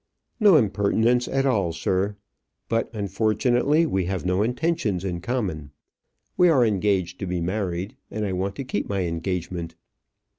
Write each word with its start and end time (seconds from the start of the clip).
"No 0.39 0.55
impertinence 0.57 1.27
at 1.27 1.45
all, 1.45 1.71
sir. 1.73 2.15
But, 2.67 2.89
unfortunately, 2.91 3.85
we 3.85 4.05
have 4.05 4.25
no 4.25 4.41
intentions 4.41 5.05
in 5.05 5.21
common. 5.21 5.69
We 6.35 6.49
are 6.49 6.65
engaged 6.65 7.19
to 7.19 7.27
be 7.27 7.39
married, 7.39 7.95
and 8.09 8.25
I 8.25 8.33
want 8.33 8.55
to 8.55 8.63
keep 8.63 8.89
my 8.89 9.01
engagement." 9.01 9.75